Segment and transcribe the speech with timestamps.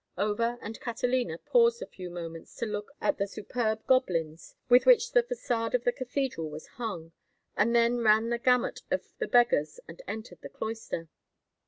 [0.17, 5.11] Over and Catalina paused a few moments to look at the superb gobelins with which
[5.11, 7.11] the façade of the cathedral was hung,
[7.55, 11.07] and then ran the gamut of the beggars and entered the cloister.